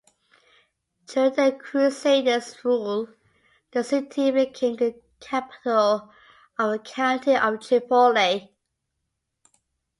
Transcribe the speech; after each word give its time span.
During 1.05 1.35
the 1.35 1.51
Crusaders' 1.61 2.65
rule 2.65 3.09
the 3.71 3.83
city 3.83 4.31
became 4.31 4.75
the 4.77 4.99
capital 5.19 6.11
of 6.57 6.71
the 6.71 6.79
County 6.79 7.35
of 7.35 7.59
Tripoli. 7.59 8.51